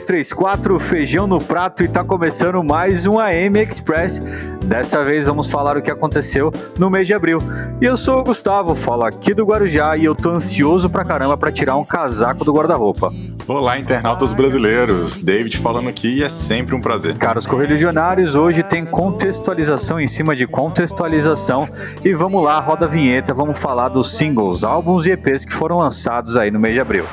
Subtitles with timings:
[0.00, 4.20] dois, três, quatro, feijão no prato e tá começando mais um AM Express.
[4.64, 7.42] Dessa vez vamos falar o que aconteceu no mês de abril.
[7.80, 11.36] E eu sou o Gustavo, falo aqui do Guarujá e eu tô ansioso pra caramba
[11.36, 13.12] pra tirar um casaco do guarda-roupa.
[13.46, 15.18] Olá, internautas brasileiros.
[15.18, 17.16] David falando aqui e é sempre um prazer.
[17.18, 21.68] Caros correligionários, hoje tem contextualização em cima de contextualização
[22.04, 25.78] e vamos lá, roda a vinheta, vamos falar dos singles, álbuns e EPs que foram
[25.78, 27.04] lançados aí no mês de abril.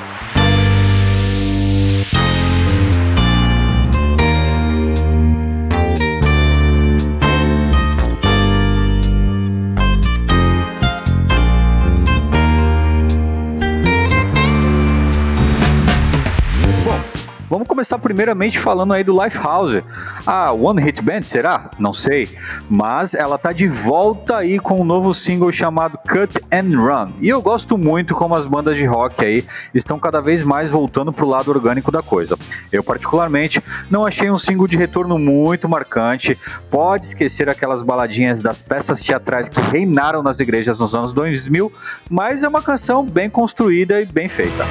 [17.58, 19.82] Vamos começar primeiramente falando aí do Lifehouse.
[20.24, 21.72] A One Hit Band, será?
[21.76, 22.30] Não sei.
[22.70, 27.14] Mas ela tá de volta aí com um novo single chamado Cut and Run.
[27.20, 29.44] E eu gosto muito como as bandas de rock aí
[29.74, 32.38] estão cada vez mais voltando pro lado orgânico da coisa.
[32.70, 36.38] Eu particularmente não achei um single de retorno muito marcante.
[36.70, 41.72] Pode esquecer aquelas baladinhas das peças teatrais que reinaram nas igrejas nos anos 2000,
[42.08, 44.64] mas é uma canção bem construída e bem feita.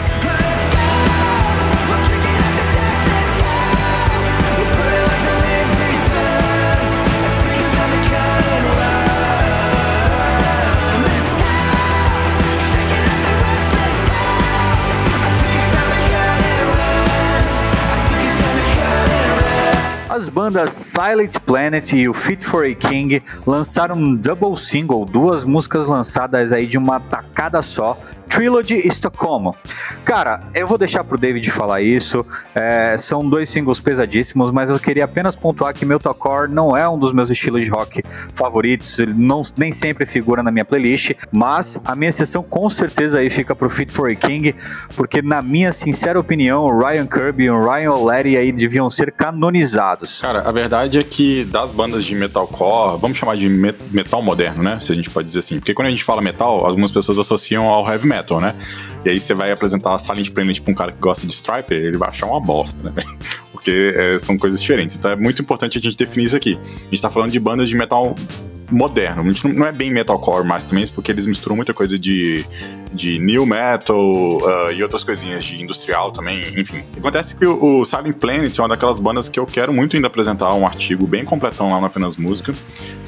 [20.27, 25.45] As bandas Silent Planet e o Fit for a King lançaram um double single, duas
[25.45, 27.97] músicas lançadas aí de uma tacada só,
[28.29, 29.55] Trilogy Estocolmo.
[30.03, 32.25] Cara, eu vou deixar pro David falar isso.
[32.53, 36.97] É, são dois singles pesadíssimos, mas eu queria apenas pontuar que Metalcore não é um
[36.97, 38.99] dos meus estilos de rock favoritos.
[38.99, 43.29] Ele não, nem sempre figura na minha playlist, mas a minha sessão com certeza aí
[43.29, 44.53] fica pro Fit for a King,
[44.95, 49.11] porque na minha sincera opinião, o Ryan Kirby e o Ryan O'Leary aí deviam ser
[49.11, 50.21] canonizados.
[50.21, 54.79] Cara, a verdade é que das bandas de metalcore, vamos chamar de metal moderno, né?
[54.79, 55.59] Se a gente pode dizer assim.
[55.59, 58.55] Porque quando a gente fala metal, algumas pessoas associam ao heavy metal metal, né?
[59.05, 61.77] E aí você vai apresentar a Silent Planet pra um cara que gosta de Striper,
[61.77, 62.93] ele vai achar uma bosta, né?
[63.51, 64.97] Porque é, são coisas diferentes.
[64.97, 66.59] Então é muito importante a gente definir isso aqui.
[66.63, 68.15] A gente tá falando de bandas de metal
[68.69, 69.21] moderno.
[69.21, 72.45] A gente não é bem metalcore mais também, porque eles misturam muita coisa de
[72.93, 76.83] de new metal uh, e outras coisinhas de industrial também, enfim.
[76.97, 80.07] Acontece que o, o Silent Planet é uma daquelas bandas que eu quero muito ainda
[80.07, 82.53] apresentar um artigo bem completão lá no Apenas Música,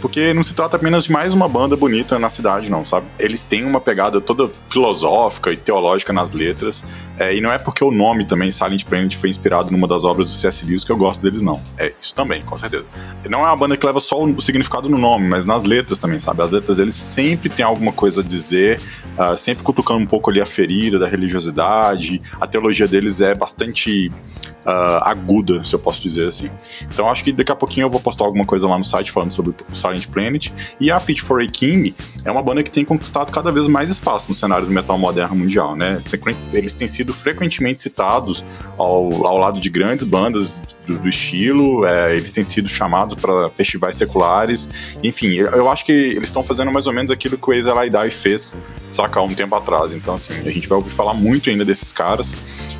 [0.01, 3.07] porque não se trata apenas de mais uma banda bonita na cidade, não, sabe?
[3.17, 6.83] Eles têm uma pegada toda filosófica e teológica nas letras,
[7.17, 10.29] é, e não é porque o nome também, Silent Planet, foi inspirado numa das obras
[10.29, 10.65] do C.S.
[10.65, 11.61] Lewis que eu gosto deles, não.
[11.77, 12.87] É isso também, com certeza.
[13.29, 16.19] Não é uma banda que leva só o significado no nome, mas nas letras também,
[16.19, 16.41] sabe?
[16.41, 18.79] As letras deles sempre tem alguma coisa a dizer,
[19.17, 22.21] uh, sempre cutucando um pouco ali a ferida da religiosidade.
[22.39, 24.11] A teologia deles é bastante
[24.65, 26.49] uh, aguda, se eu posso dizer assim.
[26.83, 29.31] Então acho que daqui a pouquinho eu vou postar alguma coisa lá no site falando
[29.31, 30.51] sobre o Silent Planet.
[30.79, 31.93] E a Fit for a King
[32.25, 35.35] é uma banda que tem conquistado cada vez mais espaço no cenário do metal moderno
[35.35, 35.99] mundial, né?
[36.53, 38.43] Eles têm sido frequentemente citados
[38.77, 43.49] ao, ao lado de grandes bandas do, do estilo, é, eles têm sido chamados para
[43.51, 44.69] festivais seculares,
[45.03, 47.67] enfim, eu acho que eles estão fazendo mais ou menos aquilo que o ex
[48.13, 48.57] fez,
[48.91, 49.93] sacar um tempo atrás.
[49.93, 52.35] Então, assim, a gente vai ouvir falar muito ainda desses caras.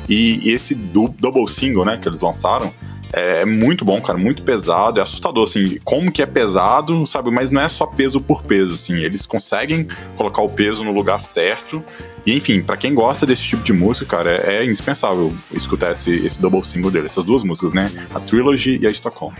[0.08, 2.72] E, e esse double single, né, que eles lançaram,
[3.12, 7.30] é, é muito bom, cara, muito pesado, é assustador, assim, como que é pesado, sabe,
[7.30, 9.86] mas não é só peso por peso, assim, eles conseguem
[10.16, 11.82] colocar o peso no lugar certo,
[12.24, 16.14] e enfim, para quem gosta desse tipo de música, cara, é, é indispensável escutar esse,
[16.24, 19.32] esse double single dele, essas duas músicas, né, a Trilogy e a Stockholm.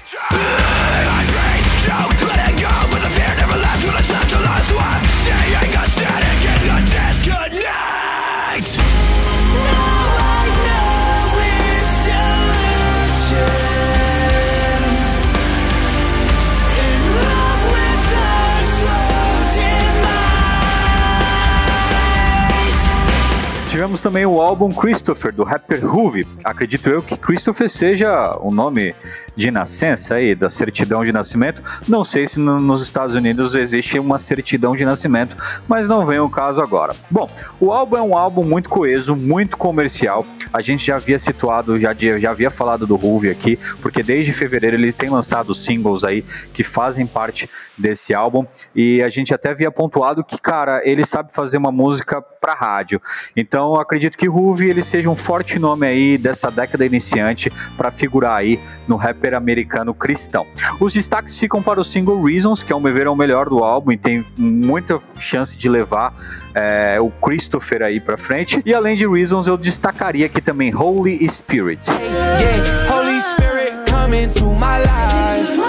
[23.81, 26.29] Tivemos também o álbum Christopher, do rapper Hoove.
[26.45, 28.95] Acredito eu que Christopher seja o nome
[29.35, 31.63] de nascença aí, da certidão de nascimento.
[31.89, 35.35] Não sei se no, nos Estados Unidos existe uma certidão de nascimento,
[35.67, 36.95] mas não vem o caso agora.
[37.11, 37.27] Bom,
[37.59, 40.27] o álbum é um álbum muito coeso, muito comercial.
[40.53, 44.77] A gente já havia situado, já, já havia falado do Hoove aqui, porque desde fevereiro
[44.77, 46.23] ele tem lançado singles aí
[46.53, 48.45] que fazem parte desse álbum.
[48.77, 53.01] E a gente até havia pontuado que, cara, ele sabe fazer uma música para rádio.
[53.37, 57.93] Então, Então acredito que Ruve ele seja um forte nome aí dessa década iniciante para
[57.93, 58.59] figurar aí
[58.89, 60.45] no rapper americano cristão.
[60.81, 63.63] Os destaques ficam para o single Reasons, que ao meu ver é o melhor do
[63.63, 66.13] álbum e tem muita chance de levar
[66.53, 68.61] é, o Christopher aí para frente.
[68.67, 71.89] E além de Reasons, eu destacaria aqui também Holy Spirit.
[71.89, 75.61] Yeah, Holy Spirit, come into my life.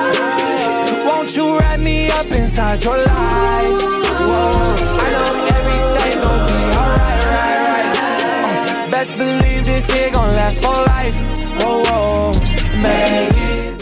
[1.06, 3.91] Won't you wrap me up inside your life?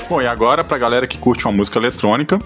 [0.10, 2.39] Bom, e agora pra galera que curte uma música eletrônica,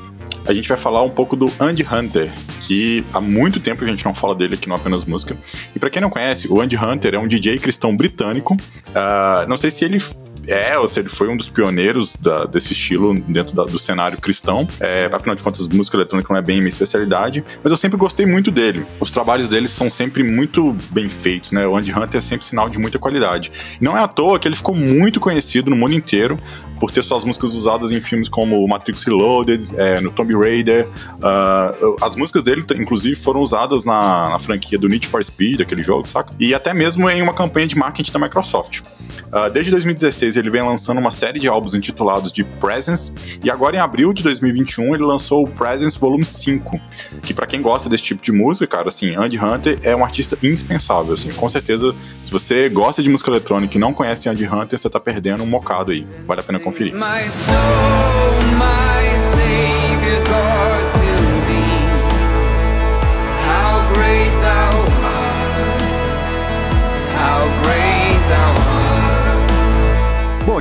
[0.46, 2.30] a gente vai falar um pouco do Andy Hunter,
[2.62, 5.38] que há muito tempo a gente não fala dele aqui no Apenas Música.
[5.74, 8.54] E para quem não conhece, o Andy Hunter é um DJ cristão britânico.
[8.54, 10.02] Uh, não sei se ele
[10.48, 14.20] é, ou seja, ele foi um dos pioneiros da, desse estilo dentro da, do cenário
[14.20, 14.68] cristão.
[14.80, 18.26] É, afinal de contas, música eletrônica não é bem minha especialidade, mas eu sempre gostei
[18.26, 18.86] muito dele.
[19.00, 21.66] Os trabalhos dele são sempre muito bem feitos, né?
[21.68, 23.52] O Andy Hunter é sempre sinal de muita qualidade.
[23.80, 26.38] Não é à toa que ele ficou muito conhecido no mundo inteiro
[26.84, 30.86] por ter suas músicas usadas em filmes como Matrix Reloaded, é, no Tomb Raider.
[30.86, 35.82] Uh, as músicas dele, inclusive, foram usadas na, na, franquia do Need for Speed, aquele
[35.82, 36.34] jogo, saca?
[36.38, 38.82] E até mesmo em uma campanha de marketing da Microsoft.
[38.82, 43.78] Uh, desde 2016 ele vem lançando uma série de álbuns intitulados de Presence, e agora
[43.78, 46.82] em abril de 2021 ele lançou o Presence Volume 5,
[47.22, 50.38] que para quem gosta desse tipo de música, cara, assim, Andy Hunter é um artista
[50.44, 54.78] indispensável, assim, com certeza, se você gosta de música eletrônica e não conhece Andy Hunter,
[54.78, 56.94] você tá perdendo um mocado aí, vale a pena conferir conferir.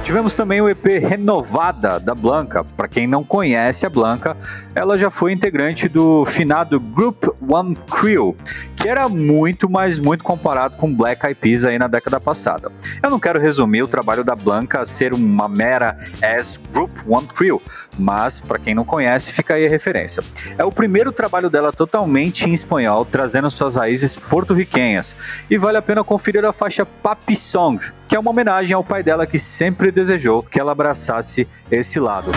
[0.03, 2.65] Tivemos também o EP Renovada da Blanca.
[2.65, 4.37] Para quem não conhece a Blanca,
[4.75, 8.37] ela já foi integrante do finado Group One Crew,
[8.75, 12.71] que era muito, mas muito comparado com Black Eyed Peas aí na década passada.
[13.01, 17.29] Eu não quero resumir o trabalho da Blanca a ser uma mera as Group One
[17.29, 17.63] Crew,
[17.97, 20.23] mas para quem não conhece, fica aí a referência.
[20.59, 25.15] É o primeiro trabalho dela totalmente em espanhol, trazendo suas raízes porto-riquenhas,
[25.49, 27.79] e vale a pena conferir a faixa Papi Song,
[28.09, 32.33] que é uma homenagem ao pai dela que sempre desejou que ela abraçasse esse lado.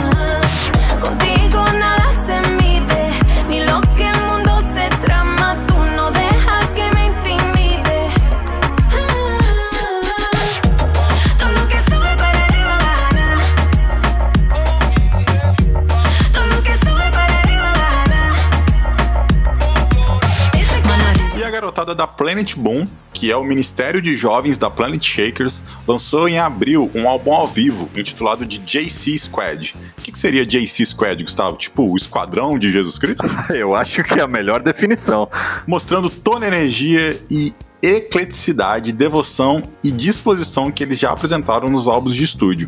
[21.93, 26.89] Da Planet Boom, que é o Ministério de Jovens da Planet Shakers, lançou em abril
[26.95, 29.75] um álbum ao vivo intitulado de JC Squad.
[29.97, 31.57] O que, que seria JC Squad, Gustavo?
[31.57, 33.25] Tipo o Esquadrão de Jesus Cristo?
[33.53, 35.29] Eu acho que é a melhor definição.
[35.67, 42.15] Mostrando toda a energia e ecleticidade, devoção e disposição que eles já apresentaram nos álbuns
[42.15, 42.67] de estúdio.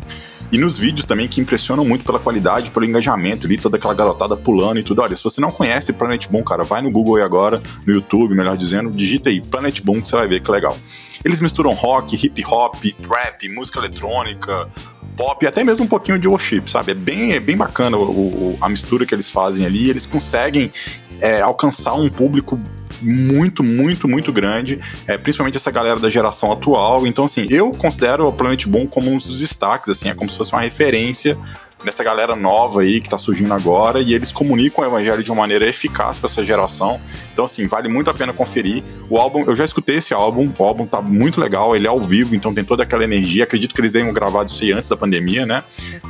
[0.50, 4.34] E nos vídeos também que impressionam muito pela qualidade, pelo engajamento ali, toda aquela garotada
[4.34, 5.02] pulando e tudo.
[5.02, 8.34] Olha, se você não conhece Planet Boom, cara, vai no Google aí agora, no YouTube,
[8.34, 10.76] melhor dizendo, digita aí Planet Boom que você vai ver que legal.
[11.22, 14.70] Eles misturam rock, hip hop, trap, música eletrônica,
[15.16, 16.92] pop, até mesmo um pouquinho de worship, sabe?
[16.92, 19.90] É bem, é bem bacana o, o, a mistura que eles fazem ali.
[19.90, 20.72] Eles conseguem
[21.20, 22.58] é, alcançar um público
[23.00, 27.06] muito, muito, muito grande, é, principalmente essa galera da geração atual.
[27.06, 30.36] Então, assim, eu considero o Planet Boom como um dos destaques, assim, é como se
[30.36, 31.38] fosse uma referência
[31.84, 35.42] dessa galera nova aí que tá surgindo agora e eles comunicam o evangelho de uma
[35.42, 37.00] maneira eficaz para essa geração.
[37.32, 38.82] Então, assim, vale muito a pena conferir.
[39.08, 42.00] O álbum, eu já escutei esse álbum, o álbum tá muito legal, ele é ao
[42.00, 43.44] vivo, então tem toda aquela energia.
[43.44, 45.62] Acredito que eles tenham gravado isso aí antes da pandemia, né?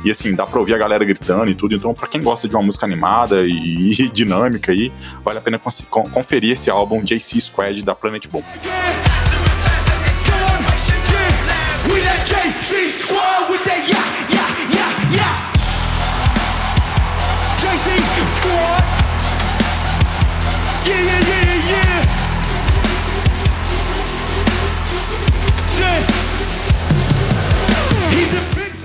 [0.03, 1.75] E assim, dá pra ouvir a galera gritando e tudo.
[1.75, 4.91] Então, para quem gosta de uma música animada e, e dinâmica aí,
[5.23, 5.59] vale a pena
[6.11, 8.27] conferir esse álbum JC Squad da Planet
[12.09, 13.68] that yeah,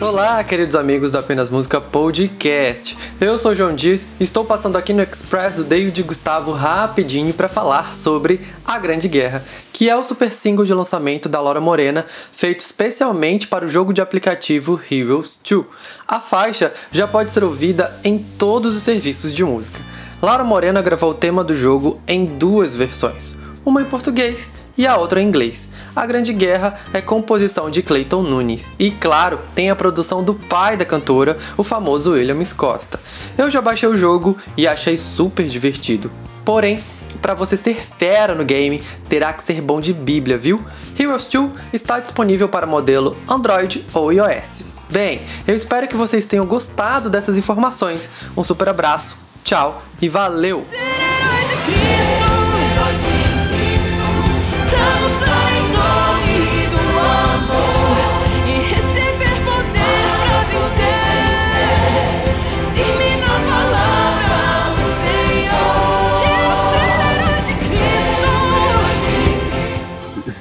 [0.06, 2.94] Olá, queridos amigos do Apenas Música Podcast.
[3.18, 7.32] Eu sou o João Dias e estou passando aqui no Express do David Gustavo rapidinho
[7.32, 9.42] para falar sobre A Grande Guerra,
[9.72, 13.94] que é o super single de lançamento da Laura Morena, feito especialmente para o jogo
[13.94, 15.64] de aplicativo Heroes 2.
[16.06, 19.80] A faixa já pode ser ouvida em todos os serviços de música.
[20.20, 23.34] Laura Morena gravou o tema do jogo em duas versões,
[23.64, 25.66] uma em português e a outra em inglês.
[25.94, 30.76] A Grande Guerra é composição de Clayton Nunes e, claro, tem a produção do pai
[30.76, 32.98] da cantora, o famoso Williams Costa.
[33.38, 36.10] Eu já baixei o jogo e achei super divertido.
[36.44, 36.82] Porém,
[37.22, 40.62] para você ser fera no game, terá que ser bom de Bíblia, viu?
[40.98, 44.64] Heroes 2 está disponível para modelo Android ou iOS.
[44.90, 48.10] Bem, eu espero que vocês tenham gostado dessas informações.
[48.36, 50.66] Um super abraço, tchau e valeu!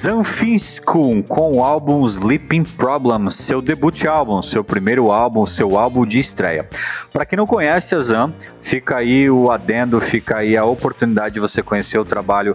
[0.03, 6.19] Zanfiskun com o álbum Sleeping Problems, seu debut álbum, seu primeiro álbum, seu álbum de
[6.19, 6.67] estreia.
[7.13, 11.39] Para quem não conhece a Zan, fica aí o adendo, fica aí a oportunidade de
[11.39, 12.53] você conhecer o trabalho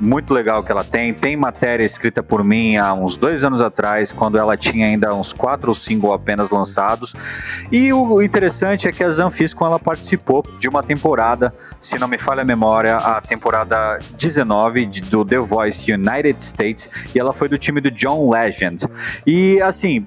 [0.00, 1.12] muito legal que ela tem.
[1.12, 5.32] Tem matéria escrita por mim há uns dois anos atrás, quando ela tinha ainda uns
[5.32, 7.14] quatro cinco apenas lançados.
[7.70, 12.18] E o interessante é que a Zanfisco ela participou de uma temporada, se não me
[12.18, 17.58] falha a memória, a temporada 19 do The Voice United States, e ela foi do
[17.58, 18.84] time do John Legend.
[19.26, 20.06] E assim,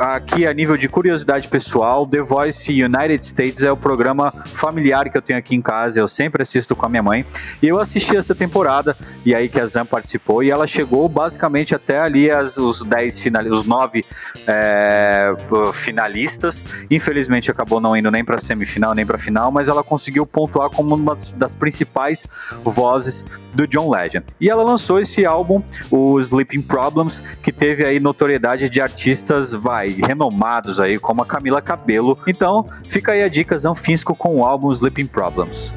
[0.00, 5.16] aqui a nível de curiosidade pessoal, The Voice United States é o programa familiar que
[5.16, 7.26] eu tenho aqui em casa, eu sempre assisto com a minha mãe,
[7.62, 11.74] e eu assisti essa temporada, e aí que a Zan participou, e ela chegou basicamente
[11.74, 14.04] até ali as, os 10 finalistas, os 9
[14.46, 15.34] é,
[15.72, 20.70] finalistas, infelizmente acabou não indo nem para semifinal, nem para final, mas ela conseguiu pontuar
[20.70, 22.26] como uma das principais
[22.64, 24.26] vozes do John Legend.
[24.40, 29.88] E ela lançou esse álbum, o Sleeping Problems, que teve aí notoriedade de artistas vai,
[29.88, 32.16] renomados aí, como a Camila Cabelo.
[32.28, 35.74] Então, fica aí a dica Zanfisco com o álbum Sleeping Problems.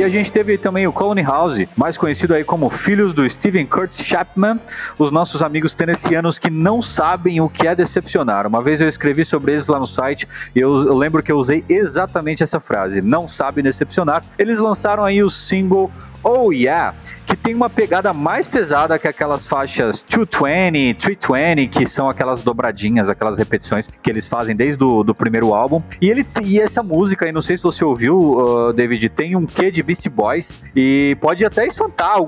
[0.00, 3.66] E a gente teve também o Colony House, mais conhecido aí como Filhos do Steven
[3.66, 4.58] Curtis Chapman,
[4.98, 8.46] os nossos amigos tenessianos que não sabem o que é decepcionar.
[8.46, 10.26] Uma vez eu escrevi sobre eles lá no site
[10.56, 14.24] e eu, eu lembro que eu usei exatamente essa frase, não sabe decepcionar.
[14.38, 15.92] Eles lançaram aí o single
[16.22, 16.94] Oh Yeah,
[17.26, 23.08] que tem uma pegada mais pesada que aquelas faixas 220, 320, que são aquelas dobradinhas,
[23.08, 25.82] aquelas repetições que eles fazem desde o do primeiro álbum.
[26.00, 29.46] E ele e essa música, e não sei se você ouviu, uh, David, tem um
[29.46, 32.18] quê de Beastie Boys e pode até espantar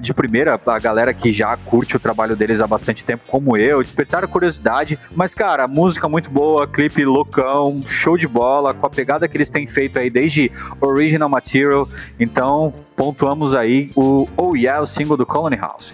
[0.00, 3.82] de primeira a galera que já curte o trabalho deles há bastante tempo, como eu,
[3.82, 4.98] despertar a curiosidade.
[5.14, 9.50] Mas, cara, música muito boa, clipe loucão, show de bola, com a pegada que eles
[9.50, 11.88] têm feito aí desde Original Material.
[12.18, 15.92] Então, pontuamos aí o Oh Yeah, o single do Colony House.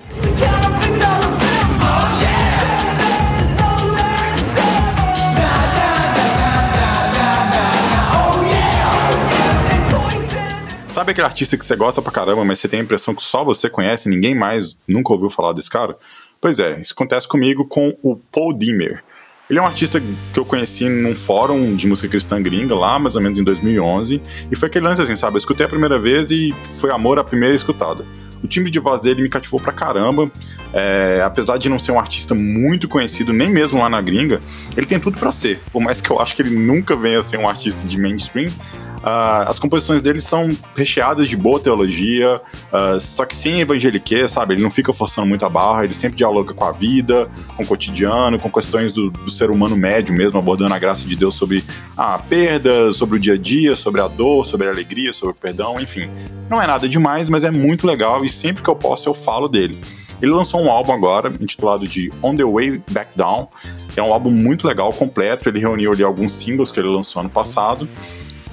[10.92, 13.42] Sabe aquele artista que você gosta pra caramba, mas você tem a impressão que só
[13.42, 15.97] você conhece, ninguém mais nunca ouviu falar desse cara?
[16.38, 19.02] Pois é, isso acontece comigo com o Paul Dimmer.
[19.50, 20.00] Ele é um artista
[20.33, 24.23] que eu conheci num fórum de música cristã gringa lá, mais ou menos em 2011,
[24.49, 25.35] e foi aquele lance assim, sabe?
[25.35, 28.07] Eu escutei a primeira vez e foi amor à primeira escutada.
[28.45, 30.30] O time de voz dele me cativou pra caramba,
[30.73, 34.38] é, apesar de não ser um artista muito conhecido, nem mesmo lá na gringa,
[34.76, 35.61] ele tem tudo para ser.
[35.73, 38.52] Por mais que eu acho que ele nunca venha a ser um artista de mainstream,
[39.00, 42.40] Uh, as composições dele são recheadas de boa teologia,
[42.71, 44.54] uh, só que sem evangelique, sabe?
[44.54, 47.66] Ele não fica forçando muito a barra, ele sempre dialoga com a vida, com o
[47.66, 51.64] cotidiano, com questões do, do ser humano médio mesmo, abordando a graça de Deus sobre
[51.97, 55.38] a perda, sobre o dia a dia, sobre a dor, sobre a alegria, sobre o
[55.38, 56.11] perdão, enfim.
[56.50, 59.49] Não é nada demais, mas é muito legal e sempre que eu posso eu falo
[59.49, 59.78] dele.
[60.21, 63.49] Ele lançou um álbum agora, intitulado de On the Way Back Down.
[63.97, 65.49] É um álbum muito legal, completo.
[65.49, 67.88] Ele reuniu ali alguns singles que ele lançou ano passado.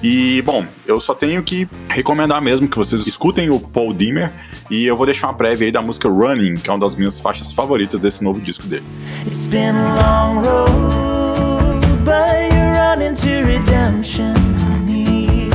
[0.02, 4.32] E, bom, eu só tenho que recomendar mesmo que vocês escutem o Paul Dimmer
[4.70, 7.18] e eu vou deixar uma prévia aí da música Running, que é uma das minhas
[7.18, 8.84] faixas favoritas desse novo disco dele.
[9.26, 14.34] It's been a long road, but you're running to redemption,
[14.68, 15.50] honey.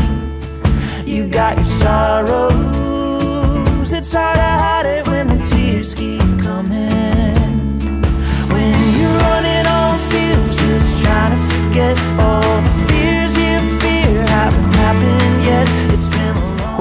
[1.06, 2.52] You got your sorrows,
[3.94, 4.43] it's hard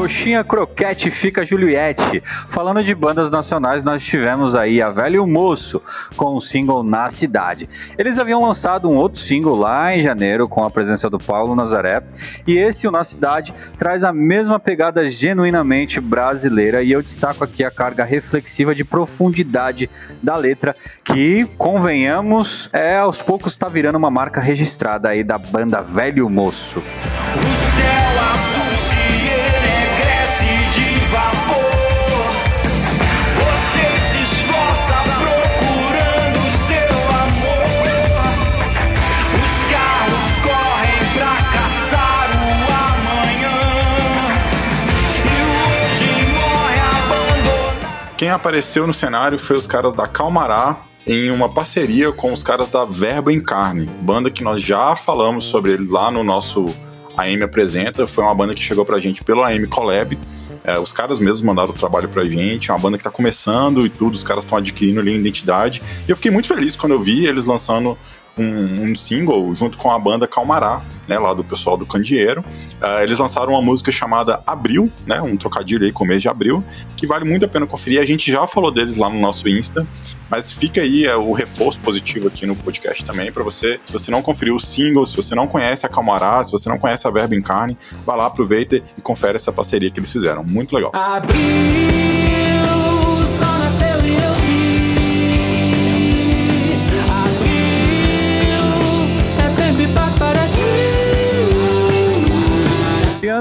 [0.02, 2.21] Coxinha Croquete fica Juliette.
[2.49, 5.80] Falando de bandas nacionais, nós tivemos aí a Velho e o Moço
[6.16, 7.68] com o single Na Cidade.
[7.97, 12.02] Eles haviam lançado um outro single lá em janeiro com a presença do Paulo Nazaré,
[12.49, 17.62] e esse, o Na Cidade, traz a mesma pegada genuinamente brasileira, e eu destaco aqui
[17.62, 19.88] a carga reflexiva de profundidade
[20.21, 25.80] da letra, que, convenhamos, é aos poucos está virando uma marca registrada aí da banda
[25.80, 26.82] Velho Moço.
[48.22, 52.70] Quem apareceu no cenário foi os caras da Calmará, em uma parceria com os caras
[52.70, 56.64] da Verba em Carne, banda que nós já falamos sobre ele lá no nosso
[57.16, 58.06] AM Apresenta.
[58.06, 60.16] Foi uma banda que chegou pra gente pelo AM Collab.
[60.62, 62.70] É, os caras mesmos mandaram o trabalho pra gente.
[62.70, 65.82] É uma banda que tá começando e tudo, os caras estão adquirindo ali identidade.
[66.06, 67.98] E eu fiquei muito feliz quando eu vi eles lançando
[68.36, 72.40] um, um, single junto com a banda Calmará, né, lá do pessoal do Candeeiro.
[72.40, 76.28] Uh, eles lançaram uma música chamada Abril, né, um trocadilho aí com o mês de
[76.28, 76.64] abril,
[76.96, 78.00] que vale muito a pena conferir.
[78.00, 79.86] A gente já falou deles lá no nosso Insta,
[80.30, 84.10] mas fica aí uh, o reforço positivo aqui no podcast também para você, se você
[84.10, 87.10] não conferiu o single, se você não conhece a Calmará, se você não conhece a
[87.10, 90.44] Verba em Carne, vai lá, aproveita e confere essa parceria que eles fizeram.
[90.44, 90.90] Muito legal.
[90.94, 92.21] Abril.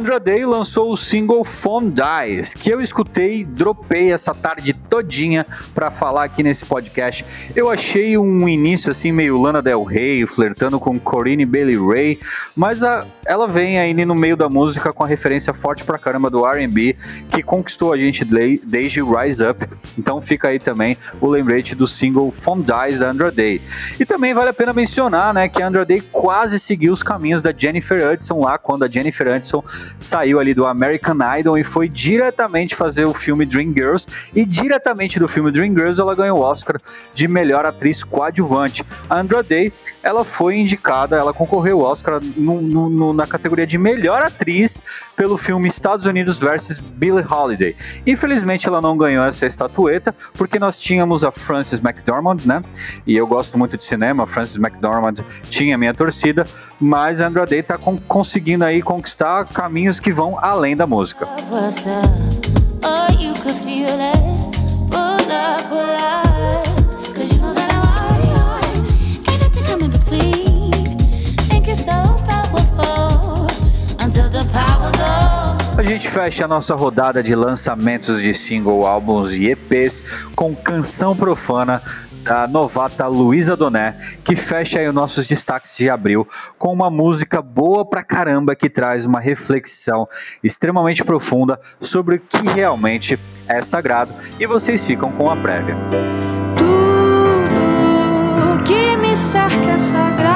[0.01, 5.45] Andra Day lançou o single Phone Dies, que eu escutei e dropei essa tarde todinha
[5.75, 7.23] para falar aqui nesse podcast.
[7.55, 12.19] Eu achei um início assim meio Lana Del Rey, flertando com Corinne Bailey Ray,
[12.55, 16.31] mas a, ela vem aí no meio da música com a referência forte pra caramba
[16.31, 16.95] do R&B,
[17.29, 19.67] que conquistou a gente desde Rise Up.
[19.95, 23.61] Então fica aí também o lembrete do single Phone Dies da Andra Day.
[23.99, 27.39] E também vale a pena mencionar, né, que a Andra Day quase seguiu os caminhos
[27.39, 29.63] da Jennifer Hudson lá quando a Jennifer Hudson
[29.99, 35.27] saiu ali do American Idol e foi diretamente fazer o filme Dreamgirls e diretamente do
[35.27, 36.79] filme Dreamgirls ela ganhou o Oscar
[37.13, 38.85] de melhor atriz coadjuvante.
[39.09, 39.71] A Andra Day,
[40.03, 44.81] ela foi indicada, ela concorreu ao Oscar no, no, na categoria de melhor atriz
[45.15, 47.75] pelo filme Estados Unidos vs Billie Holiday.
[48.05, 52.63] Infelizmente ela não ganhou essa estatueta porque nós tínhamos a Frances McDormand, né?
[53.05, 55.15] E eu gosto muito de cinema, Frances McDormand
[55.49, 56.47] tinha minha torcida,
[56.79, 59.45] mas a Andra Day tá com, conseguindo aí conquistar
[59.81, 61.27] caminhos que vão além da música.
[75.77, 80.03] A gente fecha a nossa rodada de lançamentos de single, álbuns e EPs
[80.35, 81.81] com Canção Profana
[82.23, 87.41] da novata Luísa Doné, que fecha aí os nossos destaques de abril com uma música
[87.41, 90.07] boa pra caramba que traz uma reflexão
[90.43, 95.75] extremamente profunda sobre o que realmente é sagrado e vocês ficam com a prévia.
[96.57, 100.30] Tudo que me cerca é sagrado.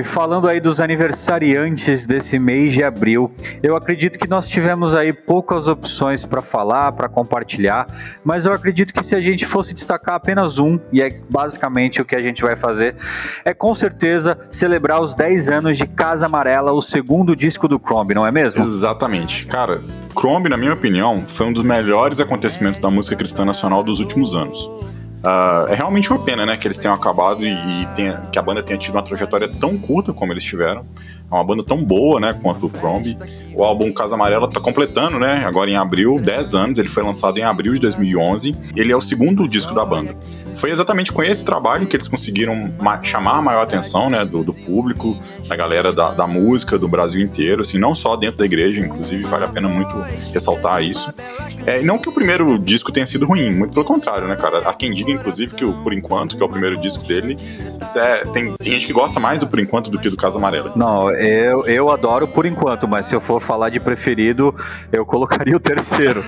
[0.00, 5.66] Falando aí dos aniversariantes desse mês de abril, eu acredito que nós tivemos aí poucas
[5.66, 7.88] opções para falar, para compartilhar,
[8.22, 12.04] mas eu acredito que se a gente fosse destacar apenas um, e é basicamente o
[12.04, 12.94] que a gente vai fazer,
[13.44, 18.14] é com certeza celebrar os 10 anos de Casa Amarela, o segundo disco do Crombie,
[18.14, 18.62] não é mesmo?
[18.62, 19.46] Exatamente.
[19.46, 19.82] Cara,
[20.14, 24.34] Crombie, na minha opinião, foi um dos melhores acontecimentos da música cristã nacional dos últimos
[24.34, 24.70] anos.
[25.22, 28.42] Uh, é realmente uma pena, né, que eles tenham acabado e, e tenha, que a
[28.42, 30.84] banda tenha tido uma trajetória tão curta como eles tiveram.
[31.32, 33.16] É uma banda tão boa, né, quanto o Crombie.
[33.54, 36.78] O álbum Casa Amarela tá completando, né, agora em abril, 10 anos.
[36.78, 38.54] Ele foi lançado em abril de 2011.
[38.76, 40.14] Ele é o segundo disco da banda.
[40.54, 42.70] Foi exatamente com esse trabalho que eles conseguiram
[43.02, 45.16] chamar a maior atenção, né, do, do público,
[45.48, 49.24] da galera da, da, música do Brasil inteiro, assim, não só dentro da igreja, inclusive
[49.24, 49.94] vale a pena muito
[50.32, 51.12] ressaltar isso.
[51.64, 54.58] É, não que o primeiro disco tenha sido ruim, muito pelo contrário, né, cara?
[54.58, 57.36] Há quem diga, inclusive, que o Por Enquanto, que é o primeiro disco dele,
[57.96, 60.72] é, tem, tem gente que gosta mais do Por Enquanto do que do Casa Amarela.
[60.76, 64.54] Não, eu, eu adoro por enquanto, mas se eu for falar de preferido,
[64.90, 66.22] eu colocaria o terceiro.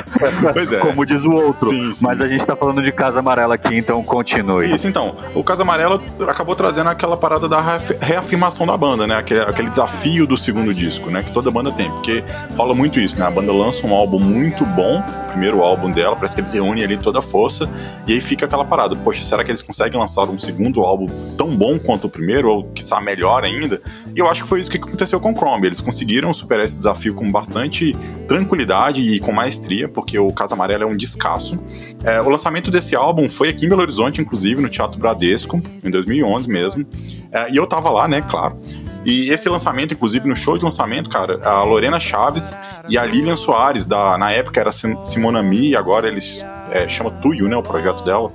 [0.52, 0.78] pois é.
[0.78, 1.70] Como diz o outro.
[1.70, 2.04] Sim, sim.
[2.04, 4.72] Mas a gente tá falando de Casa Amarela aqui, então continue.
[4.72, 5.16] Isso, então.
[5.34, 7.60] O Casa Amarela acabou trazendo aquela parada da
[8.00, 9.16] reafirmação da banda, né?
[9.16, 11.22] Aquele, aquele desafio do segundo disco, né?
[11.22, 11.90] Que toda banda tem.
[11.90, 12.24] Porque
[12.56, 13.26] rola muito isso, né?
[13.26, 15.02] A banda lança um álbum muito bom,
[15.38, 17.70] primeiro álbum dela, parece que eles reúnem ali toda a força,
[18.08, 18.96] e aí fica aquela parada.
[18.96, 22.64] Poxa, será que eles conseguem lançar um segundo álbum tão bom quanto o primeiro, ou
[22.64, 23.80] que está melhor ainda?
[24.12, 25.68] E eu acho que foi isso que aconteceu com o Chrome.
[25.68, 27.96] Eles conseguiram superar esse desafio com bastante
[28.26, 31.56] tranquilidade e com maestria, porque o Casa Amarela é um descasso.
[32.02, 35.90] É, o lançamento desse álbum foi aqui em Belo Horizonte, inclusive, no Teatro Bradesco, em
[35.90, 36.84] 2011 mesmo.
[37.30, 38.60] É, e eu tava lá, né, claro.
[39.08, 42.54] E esse lançamento, inclusive no show de lançamento, cara, a Lorena Chaves
[42.90, 47.10] e a Lilian Soares, da, na época era Simona Mi, e agora eles é, chama
[47.10, 48.30] Tuyo, né, o projeto dela.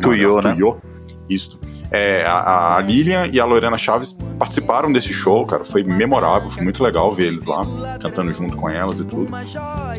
[0.00, 0.52] Tuyo, né?
[0.52, 0.80] Tuyo
[1.28, 1.58] Isso.
[1.90, 5.64] É, a, a, Lilian e a Lorena Chaves participaram desse show, cara.
[5.64, 7.64] Foi memorável, foi muito legal ver eles lá,
[8.00, 9.28] cantando junto com elas e tudo.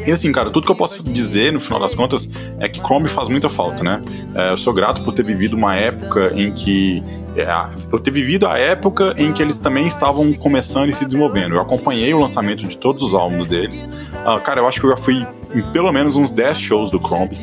[0.06, 3.10] E assim, cara, tudo que eu posso dizer no final das contas é que Chrome
[3.10, 4.02] faz muita falta, né?
[4.34, 7.04] É, eu sou grato por ter vivido uma época em que
[7.38, 7.48] é,
[7.92, 11.54] eu ter vivido a época em que eles também estavam começando e se desenvolvendo.
[11.56, 13.82] Eu acompanhei o lançamento de todos os álbuns deles.
[13.82, 17.00] Uh, cara, eu acho que eu já fui em pelo menos uns 10 shows do
[17.00, 17.38] Chrome.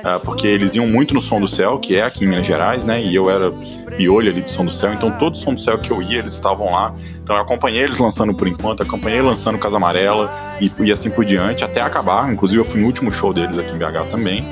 [0.00, 2.84] Uh, porque eles iam muito no Som do Céu, que é aqui em Minas Gerais,
[2.86, 3.02] né?
[3.02, 3.50] E eu era
[3.96, 6.32] piolho ali do Som do Céu, então todo Som do Céu que eu ia, eles
[6.32, 6.94] estavam lá.
[7.22, 11.24] Então eu acompanhei eles lançando por enquanto, acompanhei lançando Casa Amarela e, e assim por
[11.24, 12.32] diante, até acabar.
[12.32, 14.42] Inclusive eu fui no último show deles aqui em BH também.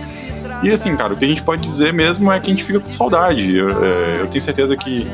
[0.63, 2.81] E assim, cara, o que a gente pode dizer mesmo é que a gente fica
[2.81, 3.57] com saudade.
[3.57, 5.07] Eu, é, eu tenho certeza que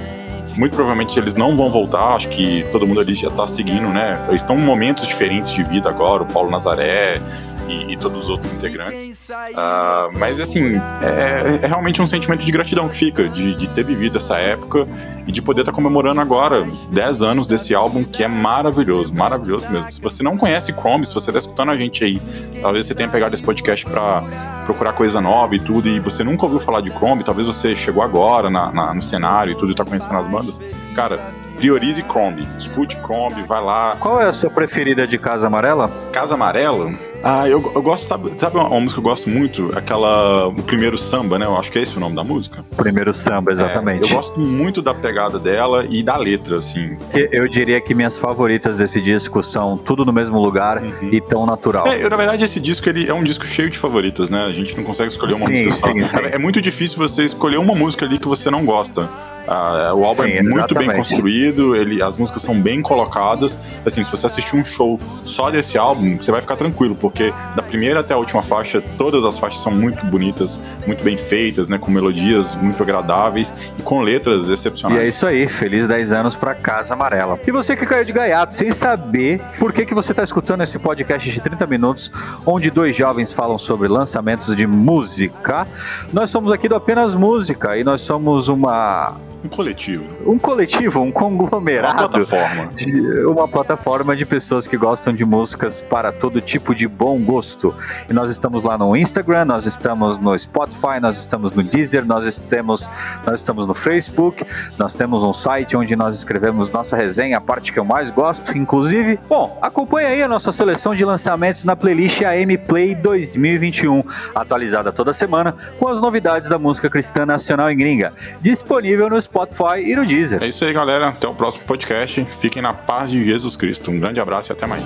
[0.57, 2.15] muito provavelmente eles não vão voltar.
[2.15, 4.25] Acho que todo mundo ali já tá seguindo, né?
[4.29, 6.23] Eles estão em momentos diferentes de vida agora.
[6.23, 7.21] O Paulo Nazaré,
[7.69, 9.29] e, e todos os outros integrantes.
[9.29, 13.85] Uh, mas assim, é, é, realmente um sentimento de gratidão que fica, de, de ter
[13.85, 14.87] vivido essa época
[15.27, 19.69] e de poder estar tá comemorando agora 10 anos desse álbum que é maravilhoso, maravilhoso
[19.71, 19.91] mesmo.
[19.91, 22.21] Se você não conhece Chrome, se você está escutando a gente aí,
[22.61, 24.23] talvez você tenha pegado esse podcast para
[24.65, 28.03] procurar coisa nova e tudo, e você nunca ouviu falar de Chrome, talvez você chegou
[28.03, 30.61] agora na, na, no cenário e tudo e tá conhecendo as bandas,
[30.95, 33.97] cara, priorize Chrome, escute Chrome, vai lá.
[33.97, 35.91] Qual é a sua preferida de Casa Amarela?
[36.13, 36.93] Casa Amarela?
[37.27, 39.73] Ah, eu, eu gosto, sabe, sabe uma, uma, música que eu gosto muito?
[39.75, 40.49] Aquela.
[40.49, 41.47] O primeiro samba, né?
[41.47, 42.63] Eu acho que é esse o nome da música.
[42.77, 44.05] Primeiro samba, exatamente.
[44.05, 46.99] É, eu gosto muito da pegada dela e da letra, assim.
[47.33, 51.09] Eu diria que minhas favoritas desse disco são Tudo no Mesmo Lugar uhum.
[51.11, 51.87] e Tão Natural.
[51.87, 54.45] É, eu, na verdade, esse disco ele é um disco cheio de favoritas, né?
[54.45, 56.21] A gente não consegue escolher uma sim, música sim, só.
[56.21, 56.27] Sim.
[56.31, 59.09] É muito difícil você escolher uma música ali que você não gosta.
[59.47, 60.89] Ah, o álbum Sim, é muito exatamente.
[60.89, 63.59] bem construído, ele, as músicas são bem colocadas.
[63.85, 67.63] Assim, se você assistir um show só desse álbum, você vai ficar tranquilo, porque da
[67.63, 71.79] primeira até a última faixa, todas as faixas são muito bonitas, muito bem feitas, né,
[71.79, 75.01] com melodias muito agradáveis e com letras excepcionais.
[75.01, 77.39] E é isso aí, feliz 10 anos pra Casa Amarela.
[77.47, 80.79] E você que caiu de gaiato sem saber por que, que você está escutando esse
[80.79, 82.11] podcast de 30 minutos,
[82.47, 85.67] onde dois jovens falam sobre lançamentos de música,
[86.13, 90.05] nós somos aqui do Apenas Música e nós somos uma um coletivo.
[90.27, 91.99] Um coletivo, um conglomerado.
[91.99, 92.73] Uma plataforma.
[92.75, 97.75] De, uma plataforma de pessoas que gostam de músicas para todo tipo de bom gosto.
[98.09, 102.25] E nós estamos lá no Instagram, nós estamos no Spotify, nós estamos no Deezer, nós
[102.25, 102.89] estamos,
[103.27, 104.47] nós estamos no Facebook,
[104.79, 108.57] nós temos um site onde nós escrevemos nossa resenha, a parte que eu mais gosto,
[108.57, 109.21] inclusive.
[109.29, 114.03] Bom, acompanhe aí a nossa seleção de lançamentos na playlist AM Play 2021,
[114.35, 119.34] atualizada toda semana com as novidades da música cristã nacional e gringa, disponível no Spotify
[119.35, 120.43] Spotify e no Deezer.
[120.43, 121.09] É isso aí, galera.
[121.09, 122.25] Até o próximo podcast.
[122.41, 123.91] Fiquem na paz de Jesus Cristo.
[123.91, 124.85] Um grande abraço e até mais.